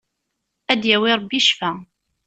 Ad 0.71 0.79
d-yawi 0.81 1.11
Rebbi 1.17 1.39
ccfa! 1.45 1.71